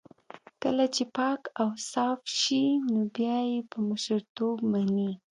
کله 0.63 0.85
چې 0.95 1.03
پاک 1.17 1.41
اوصاف 1.63 2.19
شي 2.39 2.63
نو 2.91 2.99
بيا 3.15 3.37
يې 3.49 3.59
په 3.71 3.77
مشرتوب 3.89 4.55
مني. 4.71 5.11